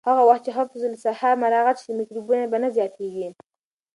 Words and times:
هغه 0.09 0.21
وخت 0.29 0.41
چې 0.45 0.51
حفظ 0.57 0.81
الصحه 0.89 1.29
مراعت 1.43 1.77
شي، 1.83 1.91
میکروبونه 1.99 2.43
به 2.51 2.57
نه 2.63 2.69
زیاتېږي. 2.75 3.27